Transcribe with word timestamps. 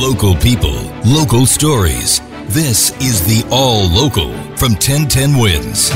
Local 0.00 0.34
people, 0.36 0.80
local 1.04 1.44
stories. 1.44 2.22
This 2.46 2.90
is 3.02 3.20
the 3.26 3.46
All 3.50 3.86
Local 3.86 4.32
from 4.56 4.72
1010 4.72 5.36
Wins. 5.36 5.90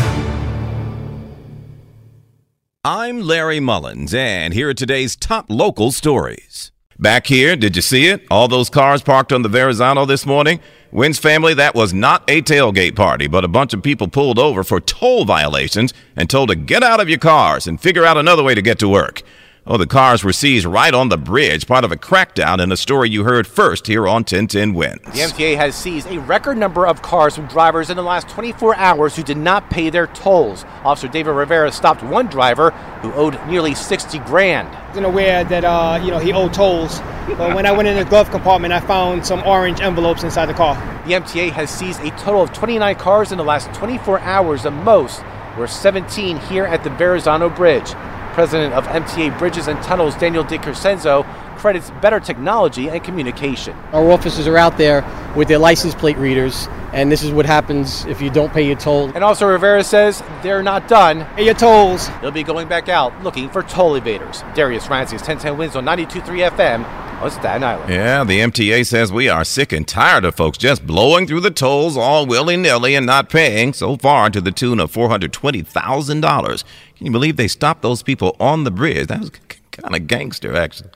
I'm 2.85 3.23
Larry 3.23 3.61
Mullins, 3.61 4.13
and 4.13 4.53
here 4.53 4.69
are 4.69 4.75
today's 4.75 5.17
top 5.17 5.47
local 5.49 5.91
stories. 5.91 6.71
Back 6.99 7.29
here, 7.29 7.57
did 7.57 7.77
you 7.77 7.81
see 7.81 8.09
it? 8.09 8.27
All 8.31 8.47
those 8.47 8.69
cars 8.69 9.01
parked 9.01 9.33
on 9.33 9.41
the 9.41 9.49
Verrazano 9.49 10.05
this 10.05 10.27
morning? 10.27 10.61
Wins 10.93 11.19
family, 11.19 11.55
that 11.55 11.75
was 11.75 11.95
not 11.95 12.29
a 12.29 12.43
tailgate 12.43 12.97
party, 12.97 13.27
but 13.27 13.43
a 13.43 13.49
bunch 13.49 13.73
of 13.73 13.83
people 13.83 14.09
pulled 14.09 14.39
over 14.39 14.63
for 14.63 14.83
toll 14.83 15.25
violations 15.25 15.95
and 16.15 16.29
told 16.29 16.51
to 16.51 16.57
get 16.57 16.83
out 16.83 17.01
of 17.01 17.09
your 17.09 17.19
cars 17.19 17.67
and 17.67 17.81
figure 17.81 18.05
out 18.05 18.19
another 18.19 18.43
way 18.43 18.55
to 18.55 18.61
get 18.61 18.79
to 18.81 18.89
work. 18.89 19.23
Oh, 19.67 19.79
the 19.79 19.87
cars 19.87 20.23
were 20.23 20.35
seized 20.35 20.67
right 20.67 20.93
on 20.93 21.09
the 21.09 21.17
bridge, 21.17 21.67
part 21.67 21.85
of 21.85 21.93
a 21.93 21.97
crackdown 21.97 22.63
in 22.63 22.71
a 22.71 22.77
story 22.77 23.09
you 23.09 23.25
heard 23.25 23.47
first 23.47 23.87
here 23.87 24.07
on 24.07 24.17
1010 24.17 24.75
Wins. 24.75 25.01
The 25.05 25.21
MTA 25.21 25.57
has 25.57 25.75
seized 25.75 26.07
a 26.09 26.21
record 26.21 26.59
number 26.59 26.87
of 26.87 27.01
cars 27.01 27.35
from 27.35 27.47
drivers 27.47 27.89
in 27.89 27.97
the 27.97 28.03
last 28.03 28.29
24 28.29 28.77
hours 28.77 29.17
who 29.17 29.23
did 29.23 29.39
not 29.39 29.71
pay 29.71 29.89
their 29.89 30.07
tolls. 30.09 30.67
Officer 30.85 31.09
David 31.09 31.31
Rivera 31.31 31.73
stopped 31.73 32.03
one 32.03 32.27
driver 32.27 32.73
who 33.01 33.11
owed 33.15 33.41
nearly 33.47 33.75
60 33.75 34.19
grand. 34.19 34.69
I 34.69 34.89
wasn't 34.89 35.07
aware 35.07 35.45
that 35.45 35.65
uh, 35.65 35.99
you 36.05 36.11
know 36.11 36.19
he 36.19 36.35
owed 36.35 36.53
tolls, 36.53 37.01
but 37.27 37.55
when 37.55 37.65
I 37.65 37.73
went 37.73 37.89
in 37.89 37.97
the 37.97 38.05
glove 38.05 38.31
compartment, 38.31 38.75
I 38.75 38.81
found 38.81 39.25
some 39.25 39.43
orange 39.45 39.81
envelopes 39.81 40.25
inside 40.25 40.45
the 40.45 40.53
car. 40.53 40.75
The 41.07 41.15
MTA 41.15 41.53
has 41.53 41.71
seized 41.71 42.01
a 42.01 42.11
total 42.19 42.43
of 42.43 42.53
29 42.53 42.97
cars 42.97 43.33
in 43.33 43.39
the 43.39 43.45
last 43.45 43.73
24 43.73 44.21
hours. 44.21 44.65
The 44.65 44.71
most 44.71 45.23
were 45.57 45.67
17 45.67 46.37
here 46.37 46.67
at 46.67 46.85
the 46.85 46.91
Verrazano 46.91 47.49
Bridge. 47.49 47.95
President 48.35 48.75
of 48.75 48.85
MTA 48.87 49.39
Bridges 49.39 49.69
and 49.69 49.81
Tunnels, 49.83 50.17
Daniel 50.17 50.45
DeCrescenzo, 50.45 51.25
credits 51.57 51.91
better 52.03 52.19
technology 52.19 52.91
and 52.91 53.03
communication. 53.03 53.77
Our 53.93 54.11
officers 54.11 54.49
are 54.49 54.57
out 54.57 54.77
there 54.77 55.05
with 55.37 55.47
their 55.47 55.59
license 55.59 55.95
plate 55.95 56.19
readers, 56.19 56.69
and 56.93 57.11
this 57.11 57.23
is 57.23 57.31
what 57.31 57.47
happens 57.47 58.05
if 58.07 58.21
you 58.21 58.31
don't 58.31 58.53
pay 58.53 58.67
your 58.67 58.77
toll. 58.77 59.11
And 59.15 59.23
also, 59.23 59.47
Rivera 59.47 59.85
says 59.85 60.23
they're 60.43 60.65
not 60.65 60.89
done. 60.89 61.25
Pay 61.37 61.45
your 61.45 61.55
tolls. 61.55 62.11
They'll 62.21 62.33
be 62.33 62.43
going 62.43 62.69
back 62.69 62.89
out 62.89 63.23
looking 63.23 63.49
for 63.49 63.63
toll 63.63 63.99
evaders. 63.99 64.43
Darius 64.55 64.87
Francis, 64.87 65.21
1010 65.21 65.57
wins 65.57 65.77
on 65.77 65.85
92.3 65.85 66.51
FM 66.51 67.04
Oh, 67.21 67.25
on 67.25 67.31
Staten 67.31 67.63
Island. 67.65 67.91
Yeah, 67.91 68.25
the 68.25 68.41
MTA 68.41 68.87
says 68.87 69.13
we 69.13 69.29
are 69.29 69.45
sick 69.45 69.73
and 69.73 69.87
tired 69.87 70.25
of 70.25 70.35
folks 70.35 70.59
just 70.59 70.87
blowing 70.87 71.27
through 71.27 71.41
the 71.41 71.51
tolls 71.51 71.97
all 71.97 72.27
willy 72.27 72.57
nilly 72.57 72.95
and 72.95 73.07
not 73.07 73.31
paying, 73.31 73.73
so 73.73 73.97
far 73.97 74.31
to 74.31 74.41
the 74.41 74.53
tune 74.53 74.81
of 74.81 74.93
$420,000. 74.93 76.65
Can 76.97 77.07
you 77.07 77.13
believe 77.13 77.37
they 77.37 77.49
stopped 77.49 77.83
those 77.83 78.03
people 78.03 78.37
on 78.39 78.65
the 78.65 78.71
bridge? 78.71 79.09
That 79.09 79.21
was 79.21 79.31
kind 79.71 79.95
of 79.95 80.07
gangster, 80.07 80.55
actually. 80.57 80.91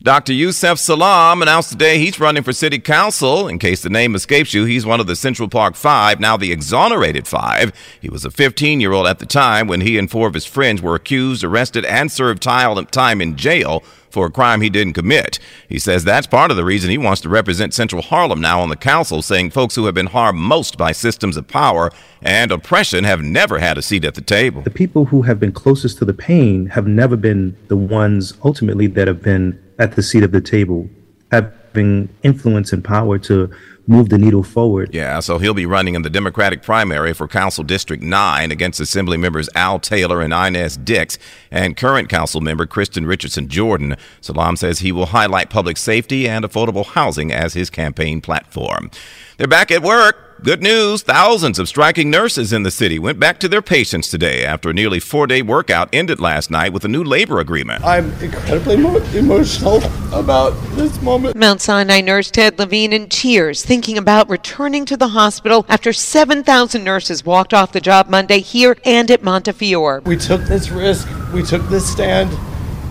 Dr. 0.00 0.32
Yusef 0.32 0.78
Salaam 0.78 1.42
announced 1.42 1.70
today 1.70 1.98
he's 1.98 2.20
running 2.20 2.44
for 2.44 2.52
city 2.52 2.78
council. 2.78 3.48
In 3.48 3.58
case 3.58 3.82
the 3.82 3.90
name 3.90 4.14
escapes 4.14 4.54
you, 4.54 4.64
he's 4.64 4.86
one 4.86 5.00
of 5.00 5.08
the 5.08 5.16
Central 5.16 5.48
Park 5.48 5.74
Five, 5.74 6.20
now 6.20 6.36
the 6.36 6.52
exonerated 6.52 7.26
five. 7.26 7.72
He 8.00 8.08
was 8.08 8.24
a 8.24 8.30
15 8.30 8.80
year 8.80 8.92
old 8.92 9.08
at 9.08 9.18
the 9.18 9.26
time 9.26 9.66
when 9.66 9.80
he 9.80 9.98
and 9.98 10.08
four 10.08 10.28
of 10.28 10.34
his 10.34 10.46
friends 10.46 10.80
were 10.80 10.94
accused, 10.94 11.42
arrested, 11.42 11.84
and 11.84 12.12
served 12.12 12.42
time 12.42 13.20
in 13.20 13.36
jail 13.36 13.82
for 14.08 14.26
a 14.26 14.30
crime 14.30 14.60
he 14.60 14.70
didn't 14.70 14.92
commit. 14.92 15.40
He 15.68 15.80
says 15.80 16.04
that's 16.04 16.28
part 16.28 16.52
of 16.52 16.56
the 16.56 16.64
reason 16.64 16.90
he 16.90 16.96
wants 16.96 17.20
to 17.22 17.28
represent 17.28 17.74
Central 17.74 18.00
Harlem 18.00 18.40
now 18.40 18.60
on 18.60 18.68
the 18.68 18.76
council, 18.76 19.20
saying 19.20 19.50
folks 19.50 19.74
who 19.74 19.86
have 19.86 19.94
been 19.94 20.06
harmed 20.06 20.38
most 20.38 20.78
by 20.78 20.92
systems 20.92 21.36
of 21.36 21.48
power 21.48 21.90
and 22.22 22.52
oppression 22.52 23.02
have 23.02 23.22
never 23.22 23.58
had 23.58 23.76
a 23.76 23.82
seat 23.82 24.04
at 24.04 24.14
the 24.14 24.20
table. 24.20 24.62
The 24.62 24.70
people 24.70 25.06
who 25.06 25.22
have 25.22 25.40
been 25.40 25.52
closest 25.52 25.98
to 25.98 26.04
the 26.04 26.14
pain 26.14 26.66
have 26.66 26.86
never 26.86 27.16
been 27.16 27.56
the 27.66 27.76
ones 27.76 28.34
ultimately 28.44 28.86
that 28.86 29.08
have 29.08 29.22
been 29.22 29.60
at 29.78 29.96
the 29.96 30.02
seat 30.02 30.22
of 30.22 30.32
the 30.32 30.40
table, 30.40 30.88
having 31.30 32.08
influence 32.22 32.72
and 32.72 32.84
power 32.84 33.18
to 33.18 33.50
move 33.88 34.10
the 34.10 34.18
needle 34.18 34.42
forward. 34.42 34.90
Yeah, 34.92 35.20
so 35.20 35.38
he'll 35.38 35.54
be 35.54 35.64
running 35.64 35.94
in 35.94 36.02
the 36.02 36.10
Democratic 36.10 36.62
primary 36.62 37.14
for 37.14 37.26
Council 37.26 37.64
District 37.64 38.02
9 38.02 38.52
against 38.52 38.80
Assembly 38.80 39.16
members 39.16 39.48
Al 39.54 39.80
Taylor 39.80 40.20
and 40.20 40.32
Inez 40.32 40.76
Dix 40.76 41.18
and 41.50 41.76
current 41.76 42.08
council 42.10 42.42
member 42.42 42.66
Kristin 42.66 43.06
Richardson 43.08 43.48
Jordan. 43.48 43.96
Salaam 44.20 44.56
says 44.56 44.80
he 44.80 44.92
will 44.92 45.06
highlight 45.06 45.48
public 45.48 45.78
safety 45.78 46.28
and 46.28 46.44
affordable 46.44 46.84
housing 46.84 47.32
as 47.32 47.54
his 47.54 47.70
campaign 47.70 48.20
platform. 48.20 48.90
They're 49.38 49.48
back 49.48 49.70
at 49.70 49.82
work. 49.82 50.27
Good 50.40 50.62
news 50.62 51.02
thousands 51.02 51.58
of 51.58 51.66
striking 51.66 52.10
nurses 52.10 52.52
in 52.52 52.62
the 52.62 52.70
city 52.70 53.00
went 53.00 53.18
back 53.18 53.40
to 53.40 53.48
their 53.48 53.60
patients 53.60 54.08
today 54.08 54.44
after 54.44 54.70
a 54.70 54.72
nearly 54.72 55.00
four 55.00 55.26
day 55.26 55.42
workout 55.42 55.88
ended 55.92 56.20
last 56.20 56.48
night 56.48 56.72
with 56.72 56.84
a 56.84 56.88
new 56.88 57.02
labor 57.02 57.40
agreement. 57.40 57.84
I'm 57.84 58.12
incredibly 58.22 58.76
mo- 58.76 59.02
emotional 59.14 59.82
about 60.12 60.50
this 60.76 61.02
moment. 61.02 61.34
Mount 61.34 61.60
Sinai 61.60 62.02
nurse 62.02 62.30
Ted 62.30 62.56
Levine 62.56 62.92
in 62.92 63.08
tears, 63.08 63.64
thinking 63.64 63.98
about 63.98 64.30
returning 64.30 64.84
to 64.84 64.96
the 64.96 65.08
hospital 65.08 65.66
after 65.68 65.92
7,000 65.92 66.84
nurses 66.84 67.24
walked 67.24 67.52
off 67.52 67.72
the 67.72 67.80
job 67.80 68.08
Monday 68.08 68.38
here 68.38 68.76
and 68.84 69.10
at 69.10 69.24
Montefiore. 69.24 70.02
We 70.06 70.16
took 70.16 70.42
this 70.42 70.70
risk, 70.70 71.08
we 71.34 71.42
took 71.42 71.68
this 71.68 71.90
stand 71.90 72.30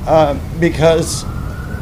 uh, 0.05 0.37
because 0.59 1.23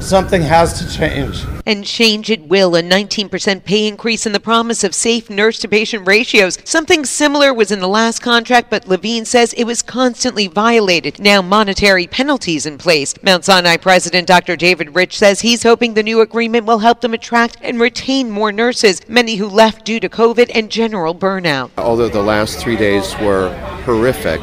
something 0.01 0.41
has 0.41 0.79
to 0.79 0.97
change. 0.97 1.44
And 1.66 1.83
change 1.83 2.29
it 2.29 2.44
will. 2.44 2.75
A 2.75 2.81
19% 2.81 3.63
pay 3.63 3.88
increase 3.88 4.25
and 4.25 4.35
the 4.35 4.39
promise 4.39 4.83
of 4.83 4.94
safe 4.94 5.29
nurse 5.29 5.59
to 5.59 5.67
patient 5.67 6.07
ratios. 6.07 6.57
Something 6.63 7.06
similar 7.06 7.53
was 7.53 7.72
in 7.72 7.79
the 7.79 7.88
last 7.88 8.22
contract, 8.22 8.69
but 8.69 8.88
Levine 8.88 9.25
says 9.25 9.53
it 9.53 9.63
was 9.63 9.81
constantly 9.81 10.47
violated. 10.47 11.19
Now 11.19 11.41
monetary 11.41 12.07
penalties 12.07 12.66
in 12.66 12.78
place. 12.78 13.13
Mount 13.23 13.45
Sinai 13.45 13.78
President 13.78 14.28
Dr. 14.28 14.55
David 14.55 14.95
Rich 14.95 15.17
says 15.17 15.41
he's 15.41 15.63
hoping 15.63 15.94
the 15.94 16.03
new 16.03 16.22
agreement 16.22 16.66
will 16.66 16.79
help 16.79 17.01
them 17.01 17.13
attract 17.13 17.57
and 17.61 17.79
retain 17.79 18.29
more 18.29 18.51
nurses, 18.51 19.01
many 19.07 19.35
who 19.35 19.47
left 19.47 19.85
due 19.85 20.00
to 20.00 20.09
COVID 20.09 20.51
and 20.53 20.69
general 20.69 21.16
burnout. 21.16 21.72
Although 21.78 22.09
the 22.09 22.22
last 22.22 22.59
three 22.59 22.78
days 22.78 23.16
were 23.19 23.53
horrific, 23.85 24.41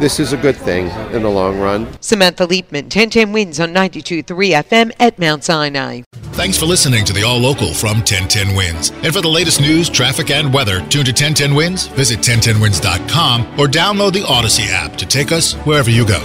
this 0.00 0.20
is 0.20 0.32
a 0.32 0.36
good 0.36 0.56
thing 0.56 0.88
in 1.12 1.22
the 1.22 1.28
long 1.28 1.58
run. 1.58 1.86
Samantha 2.00 2.46
Liebman, 2.46 2.84
1010 2.84 3.32
wins 3.32 3.60
on 3.60 3.72
92.3 3.74 4.24
FM 4.62 4.92
at 4.98 5.18
Mount 5.18 5.44
Sinai. 5.44 6.02
Thanks 6.32 6.56
for 6.56 6.66
listening 6.66 7.04
to 7.04 7.12
the 7.12 7.24
All 7.24 7.38
Local 7.38 7.74
from 7.74 7.98
1010 7.98 8.54
Wins. 8.54 8.90
And 9.02 9.12
for 9.12 9.20
the 9.20 9.28
latest 9.28 9.60
news, 9.60 9.88
traffic, 9.88 10.30
and 10.30 10.54
weather, 10.54 10.78
tune 10.86 11.04
to 11.04 11.10
1010 11.10 11.54
Wins, 11.54 11.88
visit 11.88 12.20
1010wins.com, 12.20 13.58
or 13.58 13.66
download 13.66 14.12
the 14.12 14.22
Audacy 14.22 14.68
app 14.68 14.94
to 14.96 15.06
take 15.06 15.32
us 15.32 15.54
wherever 15.54 15.90
you 15.90 16.06
go. 16.06 16.20